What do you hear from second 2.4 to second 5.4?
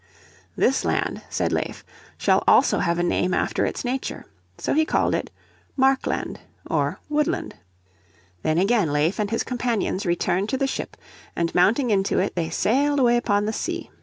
also have a name after its nature." So he called it